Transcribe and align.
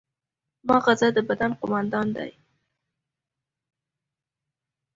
ماغزه 0.67 1.07
د 1.15 1.17
بدن 1.29 1.51
قوماندان 1.59 2.07
دی 2.15 2.31